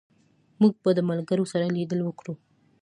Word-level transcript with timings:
موږ 0.61 0.73
به 0.83 0.91
د 0.97 0.99
ملګرو 1.09 1.49
سره 1.53 1.65
لیدل 1.75 1.99
وکړو 2.03 2.33